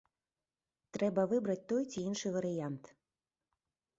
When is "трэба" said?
0.97-1.25